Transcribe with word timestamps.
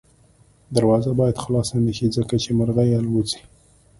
دروازه 0.75 1.11
باید 1.19 1.37
خلاصه 1.43 1.75
نه 1.85 1.91
شي 1.97 2.07
ځکه 2.15 2.35
چې 2.43 2.49
مرغۍ 2.59 2.89
الوځي. 2.95 3.41